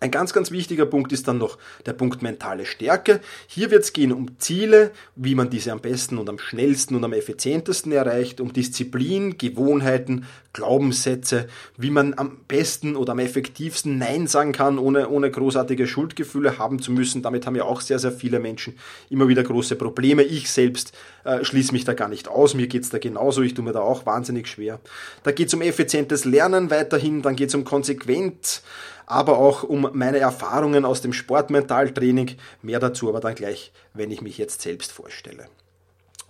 Ein 0.00 0.12
ganz, 0.12 0.32
ganz 0.32 0.52
wichtiger 0.52 0.86
Punkt 0.86 1.12
ist 1.12 1.26
dann 1.26 1.38
noch 1.38 1.58
der 1.84 1.92
Punkt 1.92 2.22
mentale 2.22 2.66
Stärke. 2.66 3.20
Hier 3.48 3.72
wird 3.72 3.82
es 3.82 3.92
gehen 3.92 4.12
um 4.12 4.38
Ziele, 4.38 4.92
wie 5.16 5.34
man 5.34 5.50
diese 5.50 5.72
am 5.72 5.80
besten 5.80 6.18
und 6.18 6.28
am 6.28 6.38
schnellsten 6.38 6.94
und 6.94 7.04
am 7.04 7.12
effizientesten 7.12 7.90
erreicht, 7.90 8.40
um 8.40 8.52
Disziplin, 8.52 9.38
Gewohnheiten, 9.38 10.26
Glaubenssätze, 10.52 11.48
wie 11.76 11.90
man 11.90 12.14
am 12.16 12.38
besten 12.46 12.94
oder 12.94 13.12
am 13.12 13.18
effektivsten 13.18 13.98
Nein 13.98 14.28
sagen 14.28 14.52
kann, 14.52 14.78
ohne, 14.78 15.08
ohne 15.08 15.30
großartige 15.30 15.88
Schuldgefühle 15.88 16.58
haben 16.58 16.80
zu 16.80 16.92
müssen. 16.92 17.22
Damit 17.22 17.46
haben 17.46 17.56
ja 17.56 17.64
auch 17.64 17.80
sehr, 17.80 17.98
sehr 17.98 18.12
viele 18.12 18.38
Menschen 18.38 18.78
immer 19.10 19.26
wieder 19.26 19.42
große 19.42 19.74
Probleme. 19.74 20.22
Ich 20.22 20.50
selbst 20.50 20.92
äh, 21.24 21.44
schließe 21.44 21.72
mich 21.72 21.84
da 21.84 21.94
gar 21.94 22.08
nicht 22.08 22.28
aus. 22.28 22.54
Mir 22.54 22.68
geht 22.68 22.84
es 22.84 22.90
da 22.90 22.98
genauso. 22.98 23.42
Ich 23.42 23.54
tue 23.54 23.64
mir 23.64 23.72
da 23.72 23.80
auch 23.80 24.06
wahnsinnig 24.06 24.46
schwer. 24.46 24.78
Da 25.24 25.32
geht 25.32 25.48
es 25.48 25.54
um 25.54 25.62
effizientes 25.62 26.24
Lernen 26.24 26.70
weiterhin. 26.70 27.22
Dann 27.22 27.34
geht 27.34 27.48
es 27.48 27.54
um 27.56 27.64
Konsequenz 27.64 28.62
aber 29.08 29.38
auch 29.38 29.62
um 29.62 29.88
meine 29.94 30.18
Erfahrungen 30.18 30.84
aus 30.84 31.00
dem 31.00 31.12
Sportmentaltraining. 31.12 32.36
Mehr 32.62 32.78
dazu 32.78 33.08
aber 33.08 33.20
dann 33.20 33.34
gleich, 33.34 33.72
wenn 33.94 34.10
ich 34.10 34.20
mich 34.20 34.36
jetzt 34.36 34.60
selbst 34.60 34.92
vorstelle. 34.92 35.46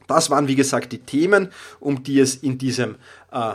Das 0.06 0.30
waren, 0.30 0.48
wie 0.48 0.54
gesagt, 0.54 0.92
die 0.92 1.00
Themen, 1.00 1.50
um 1.80 2.02
die 2.02 2.20
es 2.20 2.36
in 2.36 2.56
diesem 2.56 2.96
äh, 3.32 3.54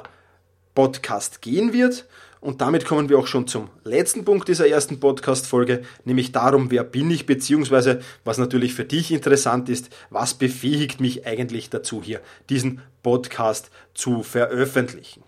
Podcast 0.76 1.42
gehen 1.42 1.74
wird. 1.74 2.06
Und 2.42 2.60
damit 2.60 2.84
kommen 2.84 3.08
wir 3.08 3.18
auch 3.18 3.28
schon 3.28 3.48
zum 3.48 3.70
letzten 3.86 4.26
Punkt 4.26 4.50
dieser 4.50 4.68
ersten 4.68 5.00
Podcast-Folge, 5.00 5.84
nämlich 6.04 6.34
darum, 6.34 6.70
wer 6.72 6.84
bin 6.84 7.10
ich, 7.10 7.26
beziehungsweise, 7.26 8.02
was 8.26 8.38
natürlich 8.38 8.74
für 8.74 8.84
dich 8.84 9.12
interessant 9.12 9.70
ist, 9.70 9.90
was 10.10 10.34
befähigt 10.34 11.00
mich 11.00 11.26
eigentlich 11.26 11.70
dazu, 11.70 12.04
hier 12.04 12.20
diesen 12.50 12.82
Podcast 13.02 13.72
zu 13.94 14.24
veröffentlichen. 14.24 15.24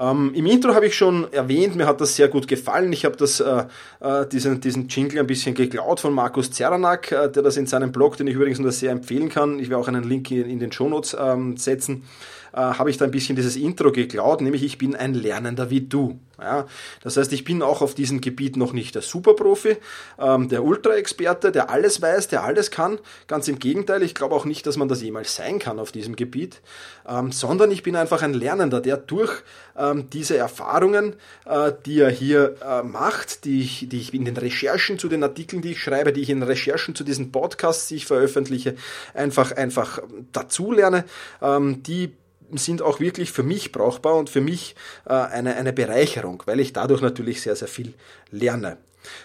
Ähm, 0.00 0.32
Im 0.34 0.46
Intro 0.46 0.74
habe 0.74 0.86
ich 0.86 0.96
schon 0.96 1.30
erwähnt, 1.30 1.76
mir 1.76 1.86
hat 1.86 2.00
das 2.00 2.16
sehr 2.16 2.28
gut 2.28 2.48
gefallen. 2.48 2.90
Ich 2.90 3.04
habe 3.04 3.16
das, 3.18 3.38
äh, 3.40 3.64
äh, 4.00 4.26
diesen, 4.26 4.58
diesen 4.60 4.88
Jingle 4.88 5.20
ein 5.20 5.26
bisschen 5.26 5.54
geklaut 5.54 6.00
von 6.00 6.14
Markus 6.14 6.50
Zeranak, 6.50 7.12
äh, 7.12 7.30
der 7.30 7.42
das 7.42 7.58
in 7.58 7.66
seinem 7.66 7.92
Blog, 7.92 8.16
den 8.16 8.26
ich 8.26 8.34
übrigens 8.34 8.60
nur 8.60 8.72
sehr 8.72 8.92
empfehlen 8.92 9.28
kann, 9.28 9.58
ich 9.58 9.68
werde 9.68 9.82
auch 9.82 9.88
einen 9.88 10.04
Link 10.04 10.30
in, 10.30 10.48
in 10.48 10.58
den 10.58 10.72
Shownotes 10.72 11.14
ähm, 11.20 11.58
setzen, 11.58 12.04
äh, 12.52 12.58
habe 12.58 12.90
ich 12.90 12.98
da 12.98 13.04
ein 13.04 13.10
bisschen 13.10 13.36
dieses 13.36 13.56
Intro 13.56 13.92
geklaut, 13.92 14.40
nämlich 14.40 14.62
ich 14.62 14.78
bin 14.78 14.96
ein 14.96 15.14
Lernender 15.14 15.70
wie 15.70 15.82
du. 15.82 16.18
Ja, 16.40 16.66
das 17.02 17.18
heißt, 17.18 17.32
ich 17.34 17.44
bin 17.44 17.62
auch 17.62 17.82
auf 17.82 17.94
diesem 17.94 18.22
Gebiet 18.22 18.56
noch 18.56 18.72
nicht 18.72 18.94
der 18.94 19.02
Superprofi, 19.02 19.76
ähm, 20.18 20.48
der 20.48 20.64
Ultra-Experte, 20.64 21.52
der 21.52 21.68
alles 21.68 22.00
weiß, 22.00 22.28
der 22.28 22.44
alles 22.44 22.70
kann. 22.70 22.98
Ganz 23.26 23.46
im 23.48 23.58
Gegenteil, 23.58 24.02
ich 24.02 24.14
glaube 24.14 24.34
auch 24.34 24.46
nicht, 24.46 24.66
dass 24.66 24.78
man 24.78 24.88
das 24.88 25.02
jemals 25.02 25.36
sein 25.36 25.58
kann 25.58 25.78
auf 25.78 25.92
diesem 25.92 26.16
Gebiet, 26.16 26.62
ähm, 27.06 27.30
sondern 27.30 27.70
ich 27.70 27.82
bin 27.82 27.94
einfach 27.94 28.22
ein 28.22 28.32
Lernender, 28.32 28.80
der 28.80 28.96
durch 28.96 29.42
ähm, 29.76 30.08
diese 30.10 30.38
Erfahrungen, 30.38 31.16
äh, 31.44 31.72
die 31.84 32.00
er 32.00 32.10
hier 32.10 32.56
äh, 32.64 32.82
macht, 32.82 33.44
die 33.44 33.60
ich, 33.60 33.88
die 33.90 34.00
ich 34.00 34.14
in 34.14 34.24
den 34.24 34.36
Recherchen 34.36 34.98
zu 34.98 35.08
den 35.08 35.22
Artikeln, 35.22 35.60
die 35.60 35.72
ich 35.72 35.82
schreibe, 35.82 36.12
die 36.12 36.22
ich 36.22 36.30
in 36.30 36.42
Recherchen 36.42 36.94
zu 36.94 37.04
diesen 37.04 37.32
Podcasts, 37.32 37.88
die 37.88 37.96
ich 37.96 38.06
veröffentliche, 38.06 38.76
einfach, 39.12 39.52
einfach 39.52 40.00
dazu 40.32 40.72
lerne, 40.72 41.04
ähm, 41.42 41.82
die 41.82 42.14
sind 42.58 42.82
auch 42.82 43.00
wirklich 43.00 43.32
für 43.32 43.42
mich 43.42 43.72
brauchbar 43.72 44.16
und 44.16 44.30
für 44.30 44.40
mich 44.40 44.74
äh, 45.06 45.12
eine, 45.12 45.56
eine 45.56 45.72
Bereicherung, 45.72 46.42
weil 46.46 46.60
ich 46.60 46.72
dadurch 46.72 47.02
natürlich 47.02 47.40
sehr, 47.42 47.56
sehr 47.56 47.68
viel 47.68 47.94
lerne. 48.30 48.78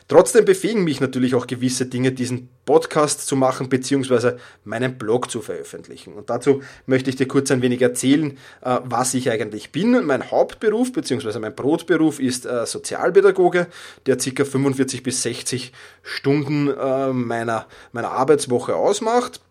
Trotzdem 0.07 0.45
befähigen 0.45 0.83
mich 0.83 1.01
natürlich 1.01 1.35
auch 1.35 1.47
gewisse 1.47 1.85
Dinge, 1.85 2.11
diesen 2.11 2.49
Podcast 2.65 3.27
zu 3.27 3.35
machen, 3.35 3.69
beziehungsweise 3.69 4.37
meinen 4.63 4.97
Blog 4.97 5.29
zu 5.29 5.41
veröffentlichen. 5.41 6.13
Und 6.13 6.29
dazu 6.29 6.61
möchte 6.85 7.09
ich 7.09 7.15
dir 7.15 7.27
kurz 7.27 7.51
ein 7.51 7.61
wenig 7.61 7.81
erzählen, 7.81 8.37
äh, 8.61 8.79
was 8.83 9.13
ich 9.13 9.29
eigentlich 9.29 9.71
bin. 9.71 10.05
Mein 10.05 10.31
Hauptberuf, 10.31 10.93
beziehungsweise 10.93 11.39
mein 11.39 11.55
Brotberuf 11.55 12.19
ist 12.19 12.45
äh, 12.45 12.65
Sozialpädagoge, 12.65 13.67
der 14.05 14.17
ca. 14.17 14.45
45 14.45 15.03
bis 15.03 15.21
60 15.23 15.73
Stunden 16.03 16.69
äh, 16.69 17.11
meiner, 17.11 17.67
meiner 17.91 18.11
Arbeitswoche 18.11 18.75
ausmacht. 18.75 19.41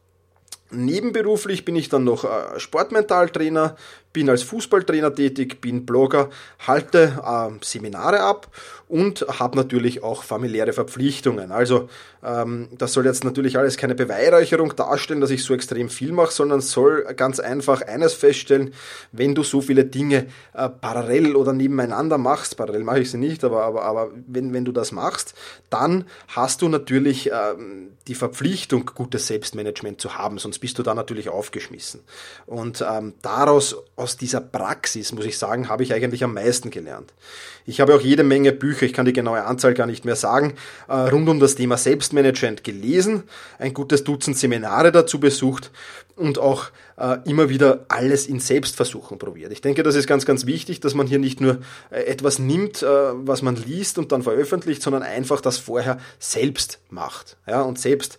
Nebenberuflich 0.70 1.64
bin 1.64 1.76
ich 1.76 1.88
dann 1.88 2.04
noch 2.04 2.24
äh, 2.24 2.58
Sportmentaltrainer, 2.58 3.76
bin 4.14 4.30
als 4.30 4.42
Fußballtrainer 4.44 5.14
tätig, 5.14 5.60
bin 5.60 5.84
Blogger, 5.84 6.30
halte 6.66 7.22
äh, 7.22 7.50
Seminare 7.62 8.20
ab 8.20 8.48
und 8.88 9.26
habe 9.40 9.56
natürlich 9.56 10.02
auch 10.02 10.22
familiäre 10.22 10.72
Verpflichtungen. 10.72 11.50
Also 11.50 11.88
ähm, 12.22 12.68
das 12.78 12.92
soll 12.92 13.06
jetzt 13.06 13.24
natürlich 13.24 13.58
alles 13.58 13.76
keine 13.76 13.94
Beweihräucherung 13.94 14.76
darstellen, 14.76 15.20
dass 15.20 15.30
ich 15.30 15.42
so 15.42 15.52
extrem 15.52 15.88
viel 15.88 16.12
mache, 16.12 16.32
sondern 16.32 16.60
soll 16.60 17.02
ganz 17.16 17.40
einfach 17.40 17.82
eines 17.82 18.14
feststellen, 18.14 18.72
wenn 19.10 19.34
du 19.34 19.42
so 19.42 19.60
viele 19.60 19.84
Dinge 19.84 20.26
äh, 20.52 20.68
parallel 20.68 21.34
oder 21.34 21.52
nebeneinander 21.52 22.16
machst, 22.18 22.56
parallel 22.56 22.84
mache 22.84 23.00
ich 23.00 23.10
sie 23.10 23.18
nicht, 23.18 23.42
aber, 23.42 23.64
aber, 23.64 23.82
aber 23.82 24.10
wenn, 24.28 24.52
wenn 24.52 24.64
du 24.64 24.70
das 24.70 24.92
machst, 24.92 25.34
dann 25.70 26.04
hast 26.28 26.62
du 26.62 26.68
natürlich 26.68 27.32
äh, 27.32 27.54
die 28.06 28.14
Verpflichtung, 28.14 28.90
gutes 28.94 29.26
Selbstmanagement 29.26 30.00
zu 30.00 30.16
haben, 30.16 30.38
sonst 30.38 30.60
bist 30.60 30.78
du 30.78 30.84
da 30.84 30.94
natürlich 30.94 31.28
aufgeschmissen. 31.28 32.00
Und 32.46 32.84
ähm, 32.88 33.14
daraus 33.22 33.76
aus 34.04 34.18
dieser 34.18 34.42
Praxis, 34.42 35.12
muss 35.12 35.24
ich 35.24 35.38
sagen, 35.38 35.70
habe 35.70 35.82
ich 35.82 35.94
eigentlich 35.94 36.22
am 36.22 36.34
meisten 36.34 36.70
gelernt. 36.70 37.14
Ich 37.64 37.80
habe 37.80 37.94
auch 37.94 38.02
jede 38.02 38.22
Menge 38.22 38.52
Bücher, 38.52 38.84
ich 38.84 38.92
kann 38.92 39.06
die 39.06 39.14
genaue 39.14 39.44
Anzahl 39.44 39.72
gar 39.72 39.86
nicht 39.86 40.04
mehr 40.04 40.14
sagen, 40.14 40.52
äh, 40.88 40.92
rund 40.92 41.26
um 41.30 41.40
das 41.40 41.54
Thema 41.54 41.78
Selbstmanagement 41.78 42.62
gelesen, 42.64 43.22
ein 43.58 43.72
gutes 43.72 44.04
Dutzend 44.04 44.36
Seminare 44.36 44.92
dazu 44.92 45.18
besucht 45.18 45.70
und 46.16 46.38
auch 46.38 46.66
äh, 46.98 47.16
immer 47.24 47.48
wieder 47.48 47.86
alles 47.88 48.26
in 48.26 48.40
Selbstversuchen 48.40 49.18
probiert. 49.18 49.50
Ich 49.52 49.62
denke, 49.62 49.82
das 49.82 49.94
ist 49.94 50.06
ganz, 50.06 50.26
ganz 50.26 50.44
wichtig, 50.44 50.80
dass 50.80 50.92
man 50.92 51.06
hier 51.06 51.18
nicht 51.18 51.40
nur 51.40 51.60
äh, 51.90 52.02
etwas 52.02 52.38
nimmt, 52.38 52.82
was 52.82 53.40
man 53.40 53.56
liest 53.56 53.96
und 53.96 54.12
dann 54.12 54.22
veröffentlicht, 54.22 54.82
sondern 54.82 55.02
einfach 55.02 55.40
das 55.40 55.56
vorher 55.56 55.98
selbst 56.18 56.78
macht 56.90 57.38
ja, 57.46 57.62
und 57.62 57.78
selbst 57.78 58.18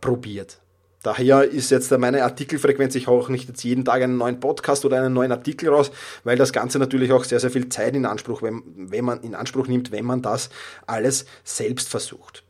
probiert. 0.00 0.58
Daher 1.02 1.44
ist 1.44 1.70
jetzt 1.70 1.90
meine 1.98 2.24
Artikelfrequenz, 2.24 2.94
ich 2.94 3.06
auch 3.06 3.28
nicht 3.28 3.48
jetzt 3.48 3.62
jeden 3.62 3.84
Tag 3.84 4.02
einen 4.02 4.16
neuen 4.16 4.40
Podcast 4.40 4.84
oder 4.84 4.98
einen 4.98 5.14
neuen 5.14 5.30
Artikel 5.30 5.68
raus, 5.68 5.90
weil 6.24 6.36
das 6.36 6.52
Ganze 6.52 6.78
natürlich 6.78 7.12
auch 7.12 7.24
sehr, 7.24 7.38
sehr 7.38 7.50
viel 7.50 7.68
Zeit 7.68 7.94
in 7.94 8.06
Anspruch, 8.06 8.42
wenn, 8.42 8.62
wenn 8.76 9.04
man 9.04 9.20
in 9.20 9.34
Anspruch 9.34 9.68
nimmt, 9.68 9.92
wenn 9.92 10.04
man 10.04 10.22
das 10.22 10.50
alles 10.86 11.26
selbst 11.44 11.88
versucht. 11.88 12.42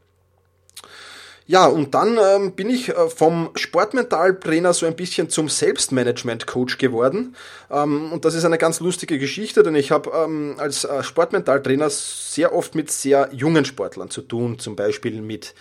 Ja, 1.48 1.66
und 1.66 1.94
dann 1.94 2.18
ähm, 2.20 2.52
bin 2.52 2.68
ich 2.68 2.88
äh, 2.88 3.08
vom 3.08 3.50
Sportmentaltrainer 3.54 4.74
so 4.74 4.84
ein 4.84 4.96
bisschen 4.96 5.30
zum 5.30 5.48
Selbstmanagement-Coach 5.48 6.76
geworden. 6.76 7.36
Ähm, 7.70 8.10
und 8.12 8.24
das 8.24 8.34
ist 8.34 8.44
eine 8.44 8.58
ganz 8.58 8.80
lustige 8.80 9.16
Geschichte, 9.20 9.62
denn 9.62 9.76
ich 9.76 9.92
habe 9.92 10.10
ähm, 10.10 10.56
als 10.58 10.82
äh, 10.82 11.04
Sportmentaltrainer 11.04 11.88
sehr 11.88 12.52
oft 12.52 12.74
mit 12.74 12.90
sehr 12.90 13.28
jungen 13.32 13.64
Sportlern 13.64 14.10
zu 14.10 14.22
tun, 14.22 14.58
zum 14.58 14.74
Beispiel 14.74 15.22
mit 15.22 15.54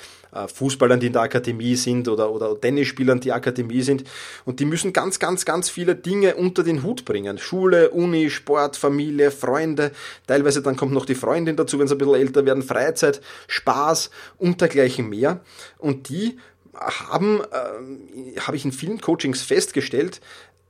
Fußballern, 0.47 0.99
die 0.99 1.07
in 1.07 1.13
der 1.13 1.23
Akademie 1.23 1.75
sind 1.75 2.07
oder, 2.07 2.31
oder 2.31 2.59
Tennisspielern, 2.59 3.19
die 3.19 3.31
Akademie 3.31 3.81
sind. 3.81 4.03
Und 4.45 4.59
die 4.59 4.65
müssen 4.65 4.93
ganz, 4.93 5.19
ganz, 5.19 5.45
ganz 5.45 5.69
viele 5.69 5.95
Dinge 5.95 6.35
unter 6.35 6.63
den 6.63 6.83
Hut 6.83 7.05
bringen. 7.05 7.37
Schule, 7.37 7.91
Uni, 7.91 8.29
Sport, 8.29 8.77
Familie, 8.77 9.31
Freunde. 9.31 9.91
Teilweise 10.27 10.61
dann 10.61 10.75
kommt 10.75 10.93
noch 10.93 11.05
die 11.05 11.15
Freundin 11.15 11.55
dazu, 11.55 11.79
wenn 11.79 11.87
sie 11.87 11.95
ein 11.95 11.99
bisschen 11.99 12.15
älter 12.15 12.45
werden, 12.45 12.63
Freizeit, 12.63 13.21
Spaß 13.47 14.09
und 14.37 14.61
dergleichen 14.61 15.09
mehr. 15.09 15.41
Und 15.77 16.09
die 16.09 16.37
haben, 16.73 17.41
äh, 17.41 18.39
habe 18.39 18.57
ich 18.57 18.65
in 18.65 18.71
vielen 18.71 18.99
Coachings 18.99 19.41
festgestellt, 19.41 20.21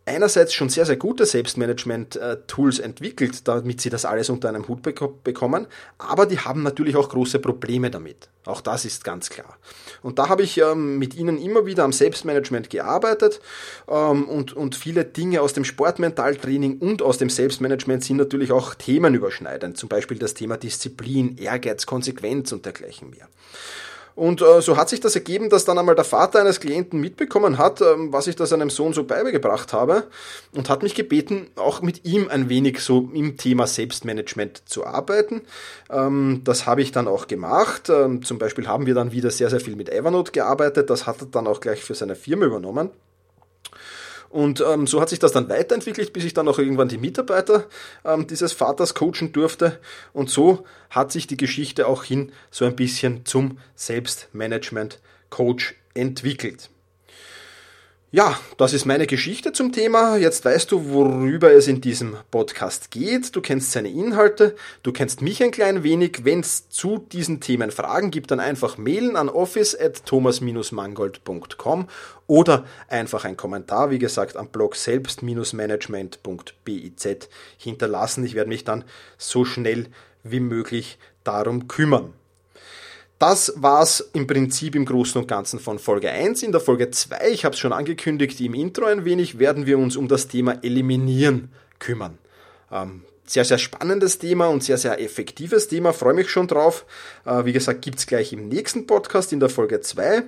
einerseits 0.05 0.53
schon 0.53 0.69
sehr, 0.69 0.85
sehr 0.85 0.97
gute 0.97 1.25
Selbstmanagement-Tools 1.25 2.79
entwickelt, 2.79 3.47
damit 3.47 3.81
sie 3.81 3.89
das 3.89 4.05
alles 4.05 4.29
unter 4.29 4.49
einem 4.49 4.67
Hut 4.67 4.81
bekommen, 4.81 5.67
aber 5.97 6.25
die 6.25 6.39
haben 6.39 6.63
natürlich 6.63 6.95
auch 6.95 7.09
große 7.09 7.39
Probleme 7.39 7.89
damit. 7.89 8.29
Auch 8.45 8.61
das 8.61 8.85
ist 8.85 9.03
ganz 9.03 9.29
klar. 9.29 9.57
Und 10.03 10.19
da 10.19 10.29
habe 10.29 10.43
ich 10.43 10.59
ähm, 10.59 10.99
mit 10.99 11.15
ihnen 11.15 11.39
immer 11.39 11.65
wieder 11.65 11.83
am 11.83 11.91
Selbstmanagement 11.91 12.69
gearbeitet 12.69 13.41
ähm, 13.89 14.25
und, 14.25 14.53
und 14.53 14.75
viele 14.75 15.03
Dinge 15.03 15.41
aus 15.41 15.53
dem 15.53 15.65
Sportmentaltraining 15.65 16.77
und 16.77 17.01
aus 17.01 17.17
dem 17.17 17.31
Selbstmanagement 17.31 18.03
sind 18.03 18.17
natürlich 18.17 18.51
auch 18.51 18.75
themenüberschneidend, 18.75 19.77
zum 19.77 19.89
Beispiel 19.89 20.19
das 20.19 20.35
Thema 20.35 20.57
Disziplin, 20.57 21.37
Ehrgeiz, 21.37 21.87
Konsequenz 21.87 22.51
und 22.51 22.65
dergleichen 22.65 23.09
mehr. 23.09 23.27
Und 24.15 24.41
äh, 24.41 24.61
so 24.61 24.77
hat 24.77 24.87
sich 24.87 25.01
das 25.01 25.15
ergeben, 25.15 25.49
dass 25.49 25.65
dann 25.65 25.77
einmal 25.77 25.95
der 25.95 26.05
Vater 26.05 26.39
eines 26.39 26.61
Klienten 26.61 27.01
mitbekommen 27.01 27.57
hat, 27.57 27.81
ähm, 27.81 28.13
was 28.13 28.27
ich 28.27 28.37
da 28.37 28.45
seinem 28.45 28.69
Sohn 28.69 28.93
so 28.93 29.03
beigebracht 29.03 29.73
habe 29.73 30.05
und 30.53 30.69
hat 30.69 30.83
mich 30.83 30.95
gebeten, 30.95 31.47
auch 31.57 31.81
mit 31.81 32.05
ihm 32.05 32.29
ein 32.29 32.47
wenig 32.47 32.79
so 32.79 33.09
im 33.13 33.35
Thema 33.35 33.67
Selbstmanagement 33.67 34.63
zu 34.69 34.85
arbeiten. 34.85 35.41
Ähm, 35.89 36.41
das 36.45 36.65
habe 36.65 36.81
ich 36.81 36.93
dann 36.93 37.09
auch 37.09 37.27
gemacht. 37.27 37.89
Ähm, 37.89 38.23
zum 38.23 38.39
Beispiel 38.39 38.67
haben 38.67 38.85
wir 38.85 38.93
dann 38.93 39.11
wieder 39.11 39.31
sehr, 39.31 39.49
sehr 39.49 39.59
viel 39.59 39.75
mit 39.75 39.89
Evernote 39.89 40.31
gearbeitet. 40.31 40.89
Das 40.89 41.05
hat 41.07 41.21
er 41.21 41.27
dann 41.27 41.45
auch 41.45 41.59
gleich 41.59 41.83
für 41.83 41.93
seine 41.93 42.15
Firma 42.15 42.45
übernommen. 42.45 42.91
Und 44.29 44.61
ähm, 44.61 44.87
so 44.87 45.01
hat 45.01 45.09
sich 45.09 45.19
das 45.19 45.31
dann 45.31 45.49
weiterentwickelt, 45.49 46.13
bis 46.13 46.25
ich 46.25 46.33
dann 46.33 46.47
auch 46.47 46.59
irgendwann 46.59 46.89
die 46.89 46.97
Mitarbeiter 46.97 47.65
ähm, 48.03 48.27
dieses 48.27 48.53
Vaters 48.53 48.93
coachen 48.93 49.31
durfte. 49.31 49.79
Und 50.13 50.29
so 50.29 50.65
hat 50.89 51.11
sich 51.11 51.27
die 51.27 51.37
Geschichte 51.37 51.87
auch 51.87 52.03
hin 52.03 52.31
so 52.51 52.65
ein 52.65 52.75
bisschen 52.75 53.25
zum 53.25 53.59
Selbstmanagement-Coach 53.75 55.75
entwickelt. 55.93 56.69
Ja, 58.15 58.39
das 58.55 58.71
ist 58.71 58.85
meine 58.85 59.07
Geschichte 59.07 59.51
zum 59.51 59.73
Thema. 59.73 60.15
Jetzt 60.15 60.45
weißt 60.45 60.71
du, 60.71 60.89
worüber 60.89 61.51
es 61.51 61.67
in 61.67 61.81
diesem 61.81 62.15
Podcast 62.31 62.89
geht. 62.89 63.35
Du 63.35 63.41
kennst 63.41 63.73
seine 63.73 63.89
Inhalte, 63.89 64.55
du 64.83 64.93
kennst 64.93 65.21
mich 65.21 65.43
ein 65.43 65.51
klein 65.51 65.83
wenig. 65.83 66.23
Wenn 66.23 66.39
es 66.39 66.69
zu 66.69 66.97
diesen 66.97 67.41
Themen 67.41 67.71
Fragen 67.71 68.11
gibt, 68.11 68.31
dann 68.31 68.39
einfach 68.39 68.77
mailen 68.77 69.17
an 69.17 69.27
office@thomas-mangold.com 69.27 71.87
oder 72.27 72.63
einfach 72.87 73.25
ein 73.25 73.35
Kommentar, 73.35 73.91
wie 73.91 73.99
gesagt, 73.99 74.37
am 74.37 74.47
Blog 74.47 74.77
selbst-management.biz 74.77 77.27
hinterlassen. 77.57 78.25
Ich 78.25 78.33
werde 78.33 78.47
mich 78.47 78.63
dann 78.63 78.85
so 79.17 79.43
schnell 79.43 79.87
wie 80.23 80.39
möglich 80.39 80.99
darum 81.25 81.67
kümmern. 81.67 82.13
Das 83.17 83.53
war's 83.55 84.09
im 84.11 84.27
Prinzip 84.27 84.75
im 84.75 84.83
Großen 84.83 85.21
und 85.21 85.27
Ganzen 85.27 85.59
von 85.59 85.79
Folge 85.79 86.11
1. 86.11 86.43
In 86.43 86.51
der 86.51 86.59
Folge 86.59 86.91
2, 86.91 87.29
ich 87.29 87.45
habe 87.45 87.53
es 87.53 87.59
schon 87.59 87.71
angekündigt 87.71 88.41
im 88.41 88.53
Intro 88.53 88.85
ein 88.85 89.05
wenig, 89.05 89.39
werden 89.39 89.65
wir 89.65 89.77
uns 89.77 89.95
um 89.95 90.09
das 90.09 90.27
Thema 90.27 90.61
Eliminieren 90.63 91.49
kümmern. 91.79 92.17
Ähm, 92.69 93.03
sehr, 93.25 93.45
sehr 93.45 93.57
spannendes 93.57 94.19
Thema 94.19 94.47
und 94.47 94.63
sehr, 94.63 94.77
sehr 94.77 94.99
effektives 95.01 95.69
Thema. 95.69 95.93
Freue 95.93 96.13
mich 96.13 96.29
schon 96.29 96.47
drauf. 96.47 96.85
Äh, 97.25 97.45
wie 97.45 97.53
gesagt, 97.53 97.81
gibt's 97.81 98.05
gleich 98.05 98.33
im 98.33 98.49
nächsten 98.49 98.85
Podcast 98.85 99.31
in 99.31 99.39
der 99.39 99.49
Folge 99.49 99.79
2. 99.79 100.23